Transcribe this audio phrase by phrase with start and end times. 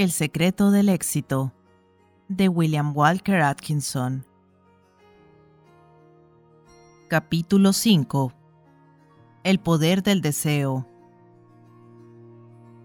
[0.00, 1.52] El secreto del éxito
[2.28, 4.24] de William Walker Atkinson
[7.08, 8.32] Capítulo 5
[9.44, 10.88] El poder del deseo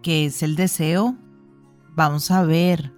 [0.04, 1.16] ¿Qué es el deseo?
[1.92, 2.92] Vamos a ver.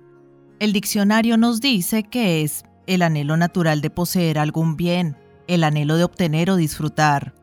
[0.58, 5.16] El diccionario nos dice que es el anhelo natural de poseer algún bien,
[5.46, 7.36] el anhelo de obtener o disfrutar.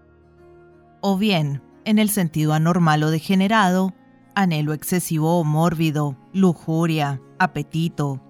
[1.01, 3.95] O bien, en el sentido anormal o degenerado,
[4.35, 8.21] anhelo excesivo o mórbido, lujuria, apetito.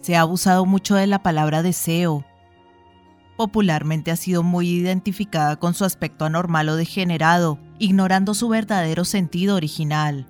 [0.00, 2.24] Se ha abusado mucho de la palabra deseo.
[3.36, 9.56] Popularmente ha sido muy identificada con su aspecto anormal o degenerado, ignorando su verdadero sentido
[9.56, 10.26] original.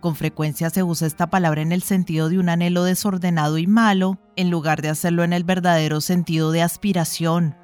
[0.00, 4.18] Con frecuencia se usa esta palabra en el sentido de un anhelo desordenado y malo,
[4.34, 7.54] en lugar de hacerlo en el verdadero sentido de aspiración.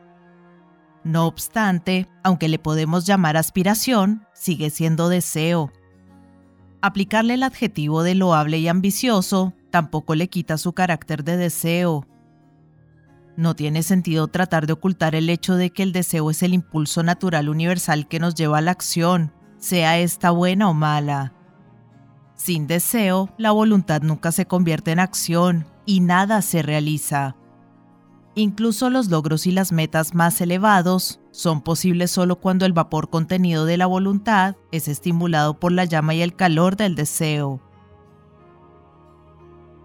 [1.02, 5.72] No obstante, aunque le podemos llamar aspiración, sigue siendo deseo,
[6.82, 12.06] Aplicarle el adjetivo de loable y ambicioso tampoco le quita su carácter de deseo.
[13.36, 17.02] No tiene sentido tratar de ocultar el hecho de que el deseo es el impulso
[17.02, 21.34] natural universal que nos lleva a la acción, sea esta buena o mala.
[22.34, 27.36] Sin deseo, la voluntad nunca se convierte en acción y nada se realiza.
[28.38, 33.64] Incluso los logros y las metas más elevados son posibles solo cuando el vapor contenido
[33.64, 37.62] de la voluntad es estimulado por la llama y el calor del deseo.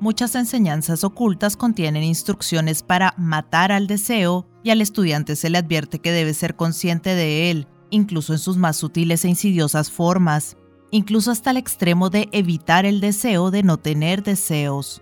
[0.02, 6.00] Muchas enseñanzas ocultas contienen instrucciones para matar al deseo y al estudiante se le advierte
[6.00, 10.58] que debe ser consciente de él, incluso en sus más sutiles e insidiosas formas,
[10.90, 15.02] incluso hasta el extremo de evitar el deseo de no tener deseos.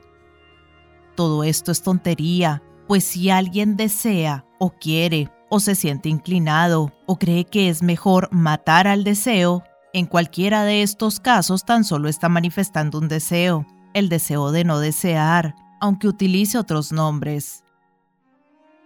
[1.16, 7.20] Todo esto es tontería, pues si alguien desea o quiere o se siente inclinado o
[7.20, 12.30] cree que es mejor matar al deseo, en cualquiera de estos casos tan solo está
[12.30, 17.64] manifestando un deseo, el deseo de no desear, aunque utilice otros nombres.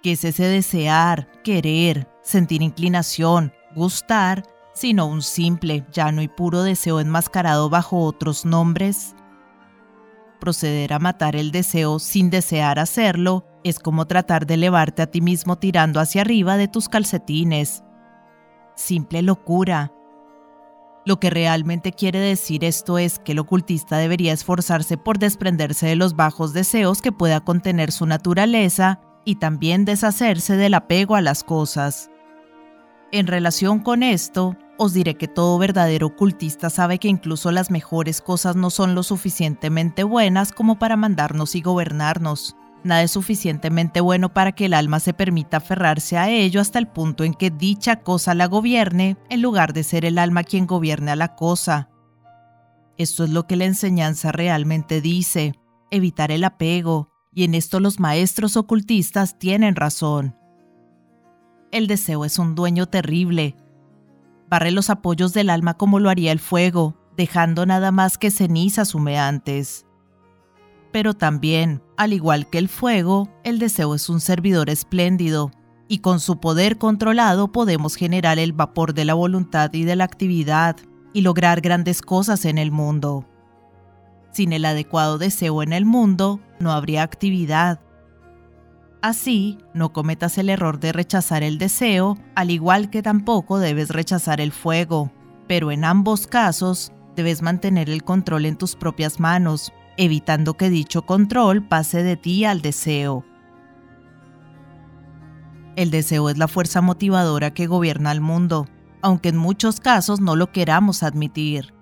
[0.02, 7.00] ¿Qué es ese desear, querer, sentir inclinación, gustar, sino un simple, llano y puro deseo
[7.00, 9.16] enmascarado bajo otros nombres?
[10.42, 15.22] Proceder a matar el deseo sin desear hacerlo es como tratar de elevarte a ti
[15.22, 17.84] mismo tirando hacia arriba de tus calcetines.
[18.76, 19.92] Simple locura.
[21.06, 25.96] Lo que realmente quiere decir esto es que el ocultista debería esforzarse por desprenderse de
[25.96, 31.44] los bajos deseos que pueda contener su naturaleza y también deshacerse del apego a las
[31.44, 32.10] cosas.
[33.12, 38.22] En relación con esto, os diré que todo verdadero ocultista sabe que incluso las mejores
[38.22, 42.56] cosas no son lo suficientemente buenas como para mandarnos y gobernarnos.
[42.84, 46.88] Nada es suficientemente bueno para que el alma se permita aferrarse a ello hasta el
[46.88, 51.12] punto en que dicha cosa la gobierne, en lugar de ser el alma quien gobierne
[51.12, 51.90] a la cosa.
[52.98, 55.54] Esto es lo que la enseñanza realmente dice,
[55.92, 60.36] evitar el apego, y en esto los maestros ocultistas tienen razón.
[61.72, 63.56] El deseo es un dueño terrible.
[64.50, 68.94] Barre los apoyos del alma como lo haría el fuego, dejando nada más que cenizas
[68.94, 69.86] humeantes
[70.94, 75.52] pero también, al igual que el fuego, el deseo es un servidor espléndido,
[75.88, 80.04] y con su poder controlado podemos generar el vapor de la voluntad y de la
[80.04, 80.78] actividad,
[81.12, 83.28] y lograr grandes cosas en el mundo.
[84.32, 87.82] Sin el adecuado deseo en el mundo, no habría actividad.
[89.02, 94.40] Así, no cometas el error de rechazar el deseo, al igual que tampoco debes rechazar
[94.40, 95.12] el fuego,
[95.48, 101.04] pero en ambos casos, debes mantener el control en tus propias manos, evitando que dicho
[101.06, 103.26] control pase de ti al deseo.
[105.76, 108.68] El deseo es la fuerza motivadora que gobierna el mundo,
[109.02, 111.74] aunque en muchos casos no lo queramos admitir.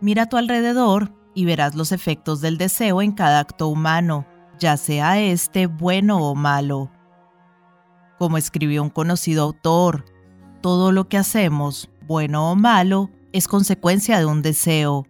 [0.00, 4.26] Mira a tu alrededor y verás los efectos del deseo en cada acto humano,
[4.58, 6.90] ya sea este bueno o malo.
[8.18, 10.04] Como escribió un conocido autor,
[10.60, 15.06] todo lo que hacemos, bueno o malo, es consecuencia de un deseo,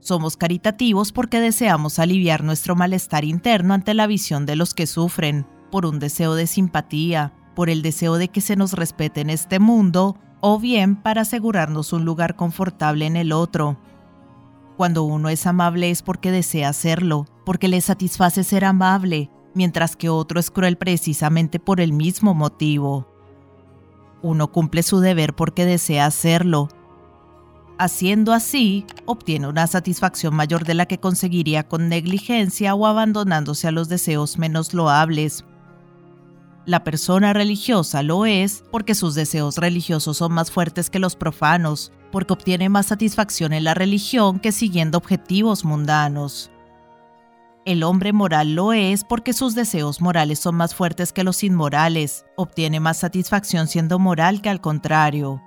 [0.00, 5.46] somos caritativos porque deseamos aliviar nuestro malestar interno ante la visión de los que sufren,
[5.70, 9.58] por un deseo de simpatía, por el deseo de que se nos respete en este
[9.58, 13.78] mundo, o bien para asegurarnos un lugar confortable en el otro.
[14.76, 20.08] Cuando uno es amable es porque desea serlo, porque le satisface ser amable, mientras que
[20.08, 23.06] otro es cruel precisamente por el mismo motivo.
[24.22, 26.68] Uno cumple su deber porque desea hacerlo,
[27.80, 33.70] Haciendo así, obtiene una satisfacción mayor de la que conseguiría con negligencia o abandonándose a
[33.70, 35.46] los deseos menos loables.
[36.66, 41.90] La persona religiosa lo es porque sus deseos religiosos son más fuertes que los profanos,
[42.12, 46.50] porque obtiene más satisfacción en la religión que siguiendo objetivos mundanos.
[47.64, 52.26] El hombre moral lo es porque sus deseos morales son más fuertes que los inmorales,
[52.36, 55.40] obtiene más satisfacción siendo moral que al contrario.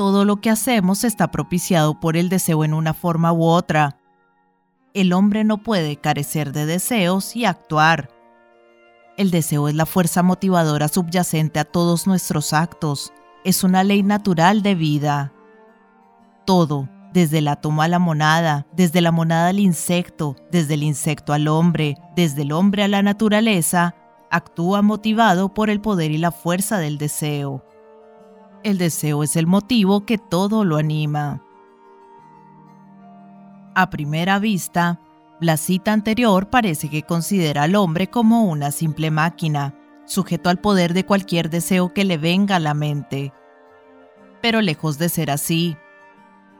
[0.00, 3.98] Todo lo que hacemos está propiciado por el deseo en una forma u otra.
[4.94, 8.08] El hombre no puede carecer de deseos y actuar.
[9.18, 13.12] El deseo es la fuerza motivadora subyacente a todos nuestros actos,
[13.44, 15.34] es una ley natural de vida.
[16.46, 21.34] Todo, desde el átomo a la monada, desde la monada al insecto, desde el insecto
[21.34, 23.94] al hombre, desde el hombre a la naturaleza,
[24.30, 27.66] actúa motivado por el poder y la fuerza del deseo.
[28.62, 31.42] El deseo es el motivo que todo lo anima.
[33.74, 35.00] A primera vista,
[35.40, 39.74] la cita anterior parece que considera al hombre como una simple máquina,
[40.04, 43.32] sujeto al poder de cualquier deseo que le venga a la mente.
[44.42, 45.78] Pero lejos de ser así,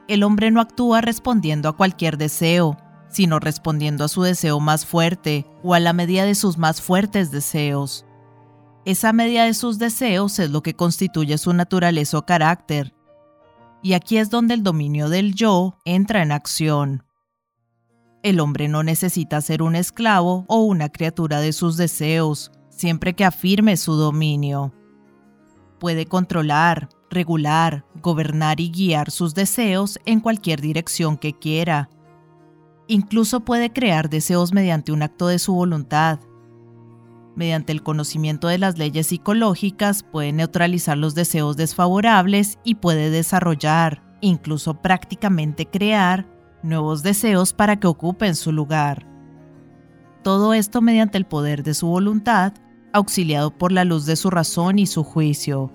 [0.07, 2.77] el hombre no actúa respondiendo a cualquier deseo,
[3.09, 7.29] sino respondiendo a su deseo más fuerte o a la medida de sus más fuertes
[7.29, 8.05] deseos.
[8.83, 12.95] Esa medida de sus deseos es lo que constituye su naturaleza o carácter.
[13.83, 17.03] Y aquí es donde el dominio del yo entra en acción.
[18.23, 23.25] El hombre no necesita ser un esclavo o una criatura de sus deseos, siempre que
[23.25, 24.73] afirme su dominio.
[25.79, 31.89] Puede controlar, regular, gobernar y guiar sus deseos en cualquier dirección que quiera.
[32.87, 36.19] Incluso puede crear deseos mediante un acto de su voluntad.
[37.35, 44.03] Mediante el conocimiento de las leyes psicológicas puede neutralizar los deseos desfavorables y puede desarrollar,
[44.19, 46.27] incluso prácticamente crear,
[46.61, 49.07] nuevos deseos para que ocupen su lugar.
[50.23, 52.53] Todo esto mediante el poder de su voluntad,
[52.93, 55.71] auxiliado por la luz de su razón y su juicio.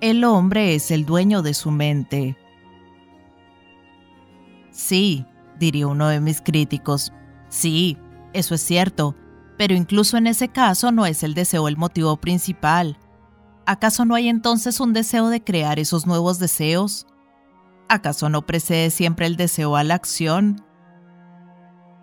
[0.00, 2.36] El hombre es el dueño de su mente.
[4.70, 5.26] Sí,
[5.58, 7.12] diría uno de mis críticos.
[7.50, 7.98] Sí,
[8.32, 9.14] eso es cierto,
[9.60, 12.96] pero incluso en ese caso no es el deseo el motivo principal.
[13.66, 17.06] ¿Acaso no hay entonces un deseo de crear esos nuevos deseos?
[17.86, 20.64] ¿Acaso no precede siempre el deseo a la acción?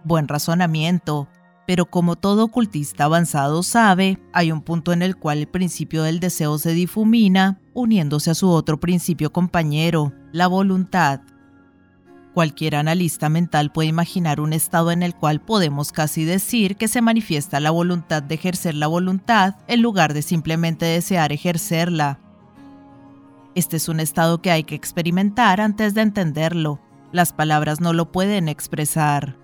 [0.03, 1.29] Buen razonamiento,
[1.65, 6.19] pero como todo ocultista avanzado sabe, hay un punto en el cual el principio del
[6.19, 11.21] deseo se difumina, uniéndose a su otro principio compañero, la voluntad.
[12.37, 17.01] Cualquier analista mental puede imaginar un estado en el cual podemos casi decir que se
[17.01, 22.19] manifiesta la voluntad de ejercer la voluntad en lugar de simplemente desear ejercerla.
[23.55, 26.79] Este es un estado que hay que experimentar antes de entenderlo.
[27.11, 29.35] Las palabras no lo pueden expresar.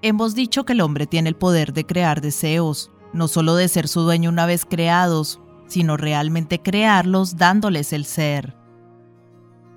[0.00, 3.86] Hemos dicho que el hombre tiene el poder de crear deseos, no solo de ser
[3.86, 8.63] su dueño una vez creados, sino realmente crearlos dándoles el ser.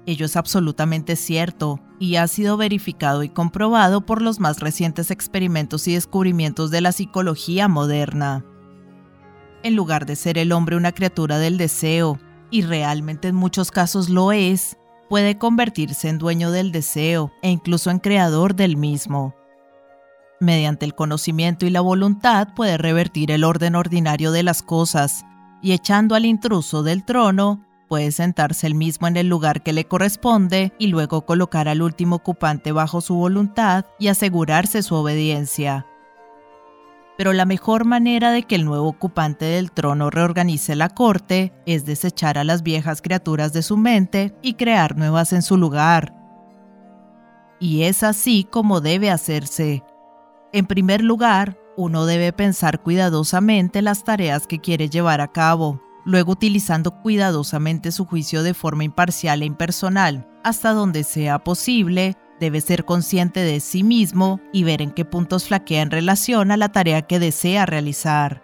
[0.07, 5.85] Ello es absolutamente cierto y ha sido verificado y comprobado por los más recientes experimentos
[5.89, 8.45] y descubrimientos de la psicología moderna.
[9.63, 12.19] En lugar de ser el hombre una criatura del deseo,
[12.49, 14.77] y realmente en muchos casos lo es,
[15.09, 19.35] puede convertirse en dueño del deseo e incluso en creador del mismo.
[20.39, 25.25] Mediante el conocimiento y la voluntad puede revertir el orden ordinario de las cosas,
[25.61, 29.85] y echando al intruso del trono, puede sentarse él mismo en el lugar que le
[29.85, 35.85] corresponde y luego colocar al último ocupante bajo su voluntad y asegurarse su obediencia.
[37.17, 41.83] Pero la mejor manera de que el nuevo ocupante del trono reorganice la corte es
[41.85, 46.13] desechar a las viejas criaturas de su mente y crear nuevas en su lugar.
[47.59, 49.83] Y es así como debe hacerse.
[50.53, 56.31] En primer lugar, uno debe pensar cuidadosamente las tareas que quiere llevar a cabo, luego
[56.31, 62.85] utilizando cuidadosamente su juicio de forma imparcial e impersonal, hasta donde sea posible, debe ser
[62.85, 67.01] consciente de sí mismo y ver en qué puntos flaquea en relación a la tarea
[67.01, 68.41] que desea realizar.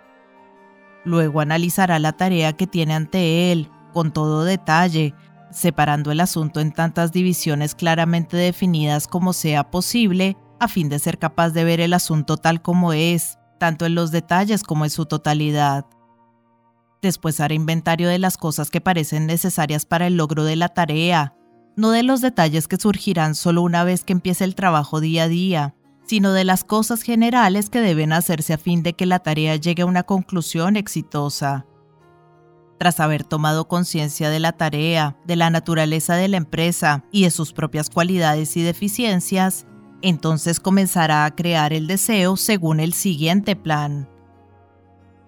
[1.06, 5.16] Luego analizará la tarea que tiene ante él, con todo detalle,
[5.50, 11.18] separando el asunto en tantas divisiones claramente definidas como sea posible a fin de ser
[11.18, 15.06] capaz de ver el asunto tal como es, tanto en los detalles como en su
[15.06, 15.86] totalidad.
[17.04, 21.36] Después hará inventario de las cosas que parecen necesarias para el logro de la tarea,
[21.76, 25.28] no de los detalles que surgirán solo una vez que empiece el trabajo día a
[25.28, 29.58] día, sino de las cosas generales que deben hacerse a fin de que la tarea
[29.58, 31.66] llegue a una conclusión exitosa.
[32.80, 37.32] Tras haber tomado conciencia de la tarea, de la naturaleza de la empresa y de
[37.32, 39.68] sus propias cualidades y deficiencias,
[40.02, 44.08] entonces comenzará a crear el deseo según el siguiente plan.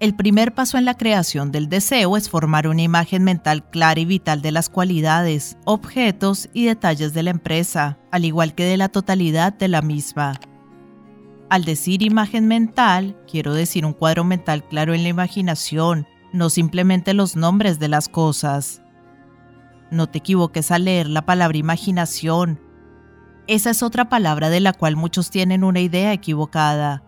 [0.01, 4.03] El primer paso en la creación del deseo es formar una imagen mental clara y
[4.03, 8.89] vital de las cualidades, objetos y detalles de la empresa, al igual que de la
[8.89, 10.33] totalidad de la misma.
[11.49, 17.13] Al decir imagen mental, quiero decir un cuadro mental claro en la imaginación, no simplemente
[17.13, 18.81] los nombres de las cosas.
[19.91, 22.59] No te equivoques al leer la palabra imaginación.
[23.47, 27.03] Esa es otra palabra de la cual muchos tienen una idea equivocada.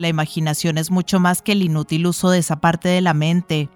[0.00, 3.68] La imaginación es mucho más que el inútil uso de esa parte de la mente.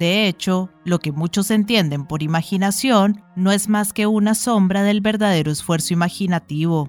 [0.00, 5.00] De hecho, lo que muchos entienden por imaginación no es más que una sombra del
[5.00, 6.88] verdadero esfuerzo imaginativo.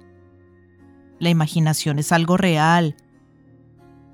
[1.19, 2.95] La imaginación es algo real.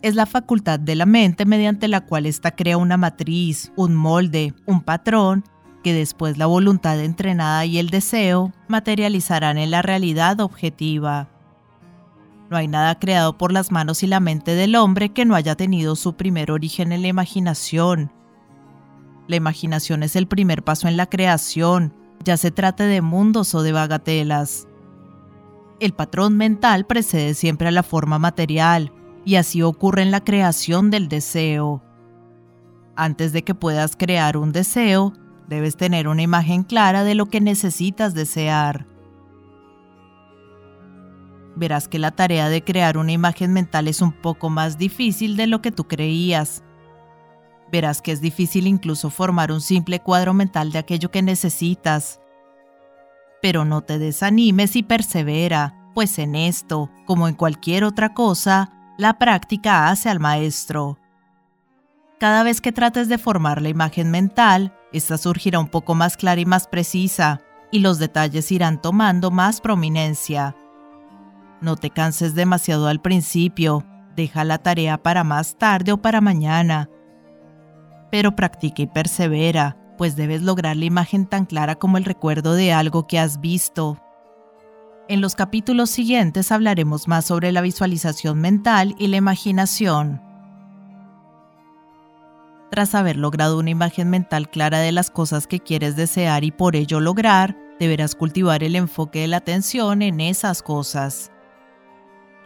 [0.02, 4.54] Es la facultad de la mente mediante la cual ésta crea una matriz, un molde,
[4.66, 5.46] un patrón,
[5.86, 11.30] que después la voluntad entrenada y el deseo materializarán en la realidad objetiva.
[12.52, 15.56] No hay nada creado por las manos y la mente del hombre que no haya
[15.56, 18.12] tenido su primer origen en la imaginación.
[19.30, 21.94] La imaginación es el primer paso en la creación,
[22.26, 24.68] ya se trate de mundos o de bagatelas.
[25.80, 28.92] El patrón mental precede siempre a la forma material,
[29.24, 31.82] y así ocurre en la creación del deseo.
[32.98, 35.14] Antes de que puedas crear un deseo,
[35.48, 38.91] debes tener una imagen clara de lo que necesitas desear
[41.62, 45.46] verás que la tarea de crear una imagen mental es un poco más difícil de
[45.46, 46.64] lo que tú creías.
[47.72, 52.20] Verás que es difícil incluso formar un simple cuadro mental de aquello que necesitas.
[53.44, 59.20] Pero no te desanimes y persevera, pues en esto, como en cualquier otra cosa, la
[59.20, 60.98] práctica hace al maestro.
[62.20, 66.42] Cada vez que trates de formar la imagen mental, esta surgirá un poco más clara
[66.42, 67.42] y más precisa,
[67.72, 70.56] y los detalles irán tomando más prominencia.
[71.62, 76.90] No te canses demasiado al principio, deja la tarea para más tarde o para mañana.
[78.12, 82.74] Pero practica y persevera, pues debes lograr la imagen tan clara como el recuerdo de
[82.74, 84.00] algo que has visto.
[85.08, 90.22] En los capítulos siguientes hablaremos más sobre la visualización mental y la imaginación.
[92.72, 96.76] Tras haber logrado una imagen mental clara de las cosas que quieres desear y por
[96.76, 101.32] ello lograr, deberás cultivar el enfoque de la atención en esas cosas.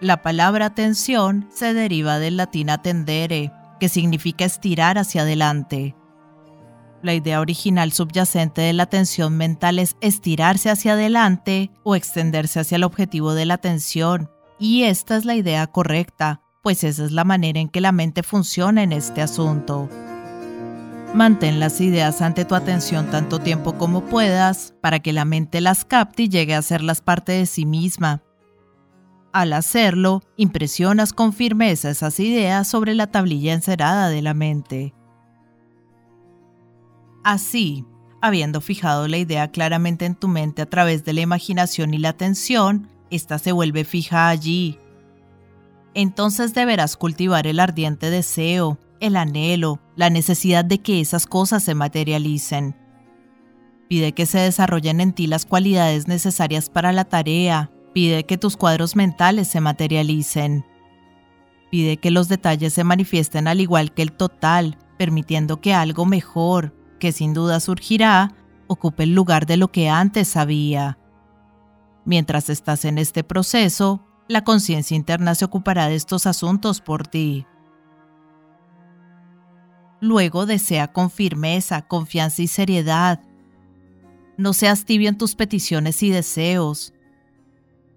[0.01, 5.95] La palabra atención se deriva del latín atendere, que significa estirar hacia adelante.
[7.01, 12.75] La idea original subyacente de la atención mental es estirarse hacia adelante o extenderse hacia
[12.75, 17.23] el objetivo de la atención, y esta es la idea correcta, pues esa es la
[17.23, 19.87] manera en que la mente funciona en este asunto.
[21.13, 25.85] Mantén las ideas ante tu atención tanto tiempo como puedas para que la mente las
[25.85, 28.24] capte y llegue a serlas parte de sí misma,
[29.35, 34.93] al hacerlo, impresionas con firmeza esas ideas sobre la tablilla encerada de la mente.
[37.21, 37.83] Así,
[38.21, 42.09] habiendo fijado la idea claramente en tu mente a través de la imaginación y la
[42.09, 44.79] atención, ésta se vuelve fija allí.
[45.93, 51.75] Entonces deberás cultivar el ardiente deseo, el anhelo, la necesidad de que esas cosas se
[51.75, 52.73] materialicen.
[53.89, 58.57] Pide que se desarrollen en ti las cualidades necesarias para la tarea, Pide que tus
[58.57, 60.65] cuadros mentales se materialicen.
[61.71, 66.75] Pide que los detalles se manifiesten al igual que el total, permitiendo que algo mejor,
[66.99, 68.35] que sin duda surgirá,
[68.67, 70.97] ocupe el lugar de lo que antes había.
[72.03, 77.47] Mientras estás en este proceso, la conciencia interna se ocupará de estos asuntos por ti.
[80.01, 83.21] Luego desea con firmeza, confianza y seriedad.
[84.35, 86.91] No seas tibio en tus peticiones y deseos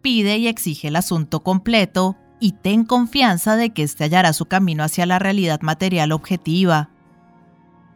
[0.01, 4.85] pide y exige el asunto completo y ten confianza de que éste hallará su camino
[4.85, 6.91] hacia la realidad material objetiva.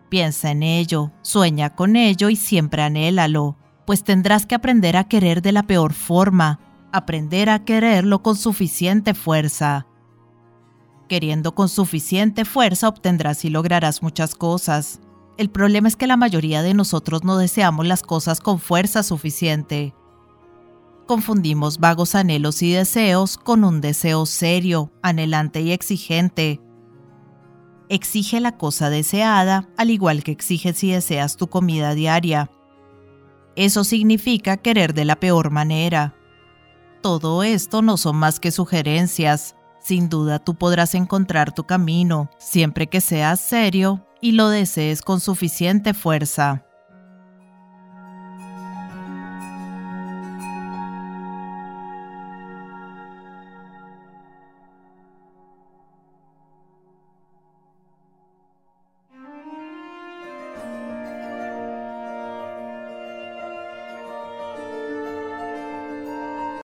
[0.09, 3.57] Piensa en ello, sueña con ello y siempre anhélalo,
[3.87, 6.61] pues tendrás que aprender a querer de la peor forma,
[6.93, 9.87] aprender a quererlo con suficiente fuerza.
[11.09, 15.01] Queriendo con suficiente fuerza obtendrás y lograrás muchas cosas.
[15.39, 19.95] El problema es que la mayoría de nosotros no deseamos las cosas con fuerza suficiente
[21.13, 26.59] confundimos vagos anhelos y deseos con un deseo serio, anhelante y exigente.
[27.91, 32.51] Exige la cosa deseada, al igual que exiges si deseas tu comida diaria.
[33.57, 36.15] Eso significa querer de la peor manera.
[37.03, 39.55] Todo esto no son más que sugerencias.
[39.83, 45.21] Sin duda tú podrás encontrar tu camino, siempre que seas serio y lo desees con
[45.21, 46.65] suficiente fuerza.